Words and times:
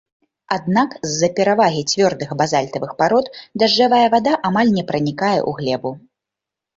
Аднак 0.55 0.93
з-за 1.09 1.27
перавагі 1.39 1.81
цвёрдых 1.91 2.29
базальтавых 2.41 2.95
парод 3.01 3.25
дажджавая 3.65 3.99
вада 4.15 4.33
амаль 4.51 4.71
не 4.79 4.83
пранікае 4.89 5.35
ў 5.43 5.51
глебу. 5.61 5.91